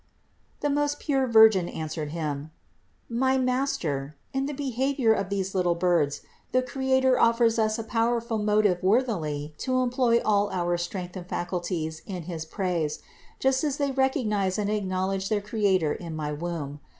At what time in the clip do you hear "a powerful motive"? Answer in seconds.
7.77-8.81